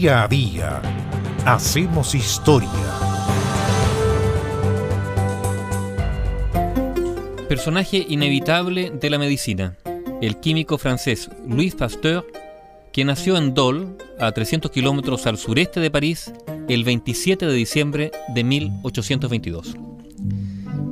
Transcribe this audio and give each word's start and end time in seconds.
Día 0.00 0.22
a 0.22 0.28
día 0.28 0.80
hacemos 1.44 2.14
historia. 2.14 2.70
Personaje 7.48 8.06
inevitable 8.08 8.90
de 8.90 9.10
la 9.10 9.18
medicina, 9.18 9.76
el 10.22 10.38
químico 10.38 10.78
francés 10.78 11.28
Louis 11.44 11.74
Pasteur, 11.74 12.24
que 12.92 13.04
nació 13.04 13.36
en 13.38 13.54
Dole, 13.54 13.88
a 14.20 14.30
300 14.30 14.70
kilómetros 14.70 15.26
al 15.26 15.36
sureste 15.36 15.80
de 15.80 15.90
París, 15.90 16.32
el 16.68 16.84
27 16.84 17.46
de 17.46 17.54
diciembre 17.54 18.12
de 18.32 18.44
1822. 18.44 19.74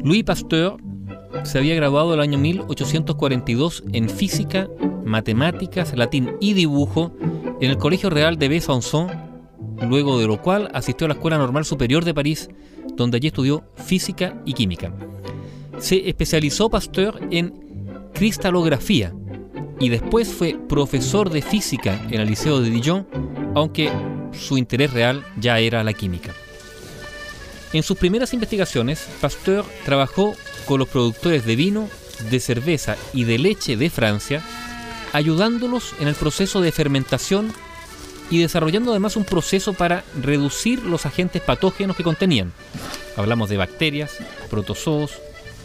Louis 0.03 0.25
Pasteur 0.25 0.79
se 1.45 1.59
había 1.59 1.77
graduado 1.77 2.13
el 2.13 2.19
año 2.19 2.39
1842 2.39 3.85
en 3.93 4.11
física, 4.11 4.69
matemáticas, 5.05 5.97
latín 5.97 6.33
y 6.41 6.55
dibujo 6.55 7.13
en 7.61 7.71
el 7.71 7.79
Colegio 7.79 8.11
Real 8.11 8.39
de 8.39 8.49
Besançon, 8.49 9.09
luego 9.83 10.19
de 10.19 10.27
lo 10.27 10.41
cual 10.43 10.71
asistió 10.75 11.07
a 11.07 11.09
la 11.09 11.15
Escuela 11.15 11.39
Normal 11.39 11.65
Superior 11.65 12.05
de 12.05 12.15
París, 12.15 12.51
donde 12.95 13.17
allí 13.17 13.29
estudió 13.29 13.65
física 13.77 14.41
y 14.45 14.53
química. 14.53 14.93
Se 15.79 16.09
especializó 16.09 16.71
Pasteur 16.71 17.21
en 17.31 18.11
cristalografía 18.15 19.13
y 19.79 19.89
después 19.89 20.29
fue 20.29 20.59
profesor 20.69 21.31
de 21.31 21.43
física 21.43 22.01
en 22.11 22.21
el 22.21 22.29
Liceo 22.29 22.61
de 22.61 22.71
Dijon, 22.71 23.07
aunque 23.55 23.91
su 24.33 24.59
interés 24.59 24.93
real 24.93 25.25
ya 25.39 25.59
era 25.59 25.85
la 25.85 25.93
química. 25.93 26.33
En 27.73 27.83
sus 27.83 27.99
primeras 27.99 28.33
investigaciones, 28.33 29.07
Pasteur 29.21 29.65
trabajó 29.85 30.35
con 30.67 30.79
los 30.79 30.89
productores 30.89 31.45
de 31.45 31.57
vino, 31.57 31.89
de 32.31 32.41
cerveza 32.41 32.97
y 33.13 33.25
de 33.25 33.39
leche 33.39 33.77
de 33.77 33.91
Francia, 33.91 34.43
ayudándolos 35.13 35.95
en 36.01 36.09
el 36.09 36.15
proceso 36.15 36.61
de 36.61 36.73
fermentación 36.73 37.53
y 38.31 38.39
desarrollando 38.39 38.91
además 38.91 39.17
un 39.17 39.25
proceso 39.25 39.73
para 39.73 40.05
reducir 40.21 40.83
los 40.83 41.07
agentes 41.07 41.41
patógenos 41.43 41.97
que 41.97 42.03
contenían. 42.03 42.53
Hablamos 43.17 43.49
de 43.49 43.57
bacterias, 43.57 44.19
protozoos, 44.51 45.13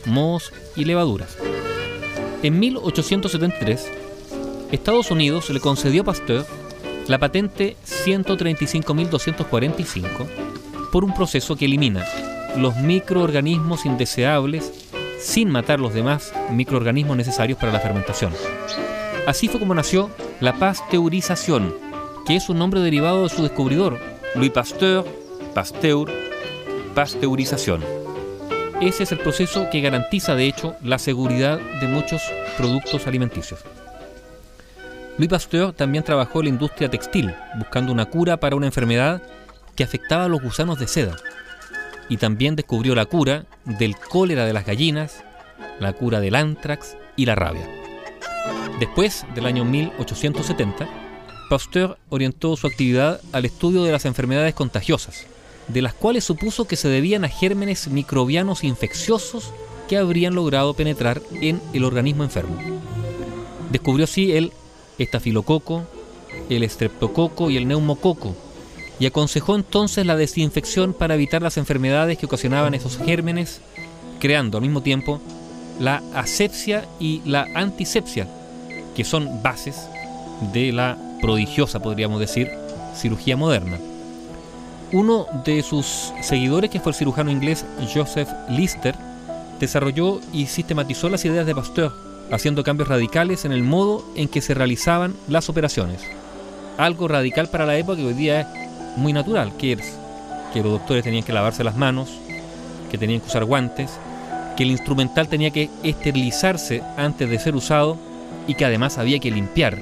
mohos 0.05 0.53
y 0.75 0.85
levaduras. 0.85 1.37
En 2.43 2.59
1873, 2.59 3.91
Estados 4.71 5.09
Unidos 5.11 5.49
le 5.49 5.59
concedió 5.59 6.03
a 6.03 6.05
Pasteur 6.05 6.45
la 7.07 7.17
patente 7.19 7.75
135.245 7.85 10.27
por 10.91 11.03
un 11.03 11.13
proceso 11.13 11.55
que 11.55 11.65
elimina 11.65 12.05
los 12.57 12.75
microorganismos 12.77 13.85
indeseables 13.85 14.71
sin 15.19 15.49
matar 15.49 15.79
los 15.79 15.93
demás 15.93 16.33
microorganismos 16.51 17.15
necesarios 17.17 17.59
para 17.59 17.71
la 17.71 17.79
fermentación. 17.79 18.33
Así 19.27 19.47
fue 19.47 19.59
como 19.59 19.75
nació 19.75 20.09
la 20.39 20.53
pasteurización, 20.53 21.75
que 22.25 22.35
es 22.35 22.49
un 22.49 22.57
nombre 22.57 22.79
derivado 22.79 23.23
de 23.23 23.29
su 23.29 23.43
descubridor, 23.43 23.99
Louis 24.35 24.51
Pasteur, 24.51 25.05
Pasteur, 25.53 26.11
pasteurización. 26.95 27.83
Ese 28.81 29.03
es 29.03 29.11
el 29.11 29.19
proceso 29.19 29.69
que 29.71 29.81
garantiza, 29.81 30.33
de 30.33 30.47
hecho, 30.47 30.75
la 30.81 30.97
seguridad 30.97 31.59
de 31.59 31.87
muchos 31.87 32.21
productos 32.57 33.05
alimenticios. 33.05 33.59
Louis 35.17 35.29
Pasteur 35.29 35.73
también 35.73 36.03
trabajó 36.03 36.39
en 36.39 36.45
la 36.45 36.49
industria 36.49 36.89
textil, 36.89 37.35
buscando 37.57 37.91
una 37.91 38.05
cura 38.05 38.37
para 38.37 38.55
una 38.55 38.65
enfermedad 38.65 39.21
que 39.75 39.83
afectaba 39.83 40.25
a 40.25 40.29
los 40.29 40.41
gusanos 40.41 40.79
de 40.79 40.87
seda. 40.87 41.15
Y 42.09 42.17
también 42.17 42.55
descubrió 42.55 42.95
la 42.95 43.05
cura 43.05 43.45
del 43.65 43.95
cólera 43.97 44.45
de 44.45 44.53
las 44.53 44.65
gallinas, 44.65 45.23
la 45.79 45.93
cura 45.93 46.19
del 46.19 46.35
antrax 46.35 46.97
y 47.15 47.25
la 47.25 47.35
rabia. 47.35 47.80
Después 48.81 49.27
del 49.35 49.45
año 49.45 49.63
1870, 49.63 50.89
Pasteur 51.51 51.99
orientó 52.09 52.57
su 52.57 52.65
actividad 52.65 53.21
al 53.31 53.45
estudio 53.45 53.83
de 53.83 53.91
las 53.91 54.05
enfermedades 54.05 54.55
contagiosas, 54.55 55.27
de 55.67 55.83
las 55.83 55.93
cuales 55.93 56.23
supuso 56.23 56.65
que 56.65 56.75
se 56.75 56.87
debían 56.87 57.23
a 57.23 57.27
gérmenes 57.29 57.89
microbianos 57.89 58.63
infecciosos 58.63 59.53
que 59.87 59.97
habrían 59.97 60.33
logrado 60.33 60.73
penetrar 60.73 61.21
en 61.31 61.61
el 61.73 61.83
organismo 61.83 62.23
enfermo. 62.23 62.57
Descubrió 63.71 64.05
así 64.05 64.31
el 64.31 64.51
estafilococo, 64.97 65.83
el 66.49 66.63
estreptococo 66.63 67.51
y 67.51 67.57
el 67.57 67.67
neumococo, 67.67 68.35
y 68.99 69.05
aconsejó 69.05 69.55
entonces 69.55 70.07
la 70.07 70.15
desinfección 70.15 70.95
para 70.95 71.13
evitar 71.13 71.43
las 71.43 71.57
enfermedades 71.57 72.17
que 72.17 72.25
ocasionaban 72.25 72.73
esos 72.73 72.97
gérmenes, 72.97 73.61
creando 74.19 74.57
al 74.57 74.63
mismo 74.63 74.81
tiempo 74.81 75.21
la 75.79 76.01
asepsia 76.15 76.87
y 76.99 77.21
la 77.25 77.45
antisepsia, 77.53 78.27
que 78.95 79.03
son 79.03 79.41
bases 79.41 79.87
de 80.53 80.71
la 80.71 80.97
prodigiosa, 81.21 81.79
podríamos 81.79 82.19
decir, 82.19 82.51
cirugía 82.95 83.37
moderna. 83.37 83.77
Uno 84.91 85.25
de 85.45 85.63
sus 85.63 86.11
seguidores, 86.21 86.69
que 86.69 86.79
fue 86.79 86.91
el 86.91 86.97
cirujano 86.97 87.31
inglés 87.31 87.65
Joseph 87.93 88.29
Lister, 88.49 88.95
desarrolló 89.59 90.19
y 90.33 90.47
sistematizó 90.47 91.07
las 91.07 91.23
ideas 91.23 91.45
de 91.45 91.55
Pasteur, 91.55 91.93
haciendo 92.31 92.63
cambios 92.63 92.89
radicales 92.89 93.45
en 93.45 93.51
el 93.51 93.63
modo 93.63 94.03
en 94.15 94.27
que 94.27 94.41
se 94.41 94.53
realizaban 94.53 95.15
las 95.27 95.49
operaciones. 95.49 96.01
Algo 96.77 97.07
radical 97.07 97.47
para 97.47 97.65
la 97.65 97.77
época 97.77 97.97
que 97.97 98.07
hoy 98.07 98.13
día 98.13 98.41
es 98.41 98.47
muy 98.97 99.13
natural, 99.13 99.55
que 99.57 99.73
es 99.73 99.97
que 100.53 100.61
los 100.61 100.71
doctores 100.73 101.03
tenían 101.03 101.23
que 101.23 101.31
lavarse 101.31 101.63
las 101.63 101.77
manos, 101.77 102.09
que 102.89 102.97
tenían 102.97 103.21
que 103.21 103.27
usar 103.27 103.45
guantes, 103.45 103.91
que 104.57 104.63
el 104.63 104.71
instrumental 104.71 105.29
tenía 105.29 105.51
que 105.51 105.69
esterilizarse 105.83 106.83
antes 106.97 107.29
de 107.29 107.39
ser 107.39 107.55
usado 107.55 107.97
y 108.51 108.53
que 108.53 108.65
además 108.65 108.97
había 108.97 109.17
que 109.19 109.31
limpiar 109.31 109.77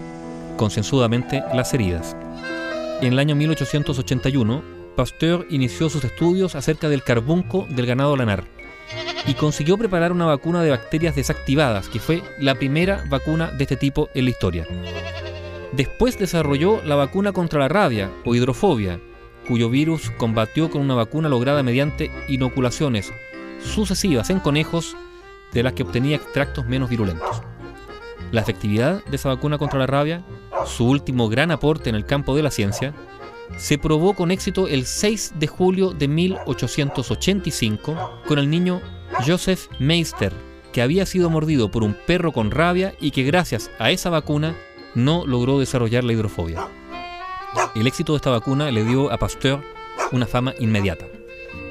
concienzudamente 0.56 1.42
las 1.56 1.74
heridas. 1.74 2.16
En 3.02 3.14
el 3.14 3.18
año 3.18 3.36
1881, 3.36 4.62
Pasteur 4.96 5.48
inició 5.50 5.90
sus 5.90 6.04
estudios 6.04 6.54
acerca 6.54 6.88
del 6.88 7.02
carbunco 7.02 7.66
del 7.72 7.88
ganado 7.88 8.16
lanar 8.16 8.44
y 9.26 9.34
consiguió 9.34 9.76
preparar 9.76 10.12
una 10.12 10.28
vacuna 10.28 10.62
de 10.62 10.70
bacterias 10.70 11.16
desactivadas, 11.16 11.90
que 11.90 12.00
fue 12.00 12.22
la 12.38 12.54
primera 12.54 13.04
vacuna 13.10 13.48
de 13.48 13.64
este 13.64 13.76
tipo 13.76 14.08
en 14.14 14.26
la 14.26 14.30
historia. 14.30 14.68
Después 15.72 16.20
desarrolló 16.20 16.84
la 16.84 16.96
vacuna 16.96 17.32
contra 17.32 17.60
la 17.60 17.70
rabia 17.70 18.12
o 18.24 18.36
hidrofobia, 18.36 19.00
cuyo 19.48 19.72
virus 19.72 20.12
combatió 20.12 20.70
con 20.70 20.82
una 20.82 20.94
vacuna 20.94 21.28
lograda 21.28 21.64
mediante 21.64 22.12
inoculaciones 22.28 23.12
sucesivas 23.64 24.30
en 24.30 24.40
conejos 24.40 24.96
de 25.54 25.64
las 25.64 25.74
que 25.74 25.82
obtenía 25.82 26.18
extractos 26.18 26.68
menos 26.68 26.92
virulentos. 26.92 27.42
La 28.32 28.42
efectividad 28.42 29.04
de 29.06 29.16
esa 29.16 29.30
vacuna 29.30 29.58
contra 29.58 29.80
la 29.80 29.88
rabia, 29.88 30.24
su 30.66 30.88
último 30.88 31.30
gran 31.30 31.52
aporte 31.52 31.90
en 31.90 31.96
el 31.96 32.06
campo 32.06 32.36
de 32.36 32.44
la 32.44 32.52
ciencia, 32.52 32.94
se 33.58 33.78
probó 33.78 34.14
con 34.14 34.32
éxito 34.32 34.68
el 34.68 34.86
6 34.86 35.34
de 35.36 35.48
julio 35.48 35.92
de 35.92 36.08
1885 36.08 38.22
con 38.28 38.40
el 38.40 38.50
niño 38.50 38.82
Joseph 39.26 39.68
Meister, 39.80 40.34
que 40.72 40.82
había 40.82 41.06
sido 41.06 41.30
mordido 41.30 41.72
por 41.72 41.84
un 41.84 41.96
perro 42.06 42.32
con 42.32 42.52
rabia 42.52 42.94
y 43.00 43.12
que 43.12 43.24
gracias 43.24 43.72
a 43.80 43.92
esa 43.92 44.10
vacuna 44.10 44.56
no 44.94 45.26
logró 45.26 45.60
desarrollar 45.60 46.04
la 46.04 46.14
hidrofobia. 46.14 46.68
El 47.76 47.88
éxito 47.88 48.14
de 48.14 48.18
esta 48.18 48.30
vacuna 48.30 48.72
le 48.72 48.84
dio 48.84 49.12
a 49.12 49.18
Pasteur 49.18 49.62
una 50.12 50.28
fama 50.28 50.54
inmediata. 50.60 51.06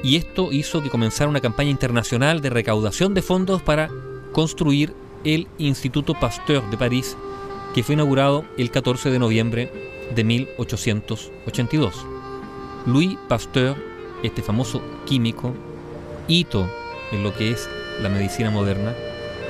Y 0.03 0.17
esto 0.17 0.51
hizo 0.51 0.81
que 0.81 0.89
comenzara 0.89 1.29
una 1.29 1.41
campaña 1.41 1.69
internacional 1.69 2.41
de 2.41 2.49
recaudación 2.49 3.13
de 3.13 3.21
fondos 3.21 3.61
para 3.61 3.89
construir 4.31 4.93
el 5.23 5.47
Instituto 5.57 6.13
Pasteur 6.13 6.67
de 6.69 6.77
París, 6.77 7.17
que 7.73 7.83
fue 7.83 7.93
inaugurado 7.93 8.45
el 8.57 8.71
14 8.71 9.09
de 9.09 9.19
noviembre 9.19 9.71
de 10.15 10.23
1882. 10.23 12.05
Louis 12.85 13.17
Pasteur, 13.27 13.75
este 14.23 14.41
famoso 14.41 14.81
químico, 15.05 15.53
hito 16.27 16.69
en 17.11 17.23
lo 17.23 17.33
que 17.33 17.51
es 17.51 17.69
la 18.01 18.09
medicina 18.09 18.49
moderna, 18.49 18.95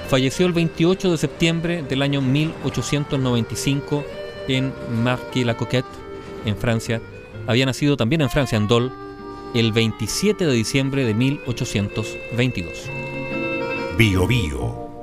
falleció 0.10 0.46
el 0.48 0.54
28 0.54 1.12
de 1.12 1.18
septiembre 1.18 1.84
del 1.84 2.02
año 2.02 2.22
1895 2.22 4.04
en 4.48 4.74
Marquis-la-Coquette, 5.04 5.86
en 6.46 6.58
Francia. 6.58 7.02
Había 7.48 7.66
nacido 7.66 7.96
también 7.96 8.22
en 8.22 8.30
Francia, 8.30 8.58
en 8.58 8.68
Dole, 8.68 8.92
el 9.54 9.72
27 9.72 10.46
de 10.46 10.54
diciembre 10.54 11.06
de 11.06 11.14
1822. 11.14 12.90
Bio 13.98 14.28
Bio, 14.28 14.89